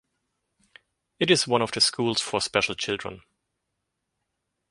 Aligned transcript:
It 1.19 1.29
is 1.29 1.47
one 1.47 1.61
of 1.61 1.73
the 1.73 1.79
schools 1.79 2.19
for 2.21 2.41
special 2.41 2.73
children. 2.73 3.21